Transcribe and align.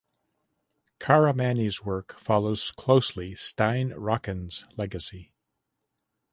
Caramani’s 0.99 1.83
work 1.85 2.17
follows 2.17 2.71
closely 2.71 3.35
Stein 3.35 3.91
Rokkan’s 3.91 4.63
legacy. 4.75 5.31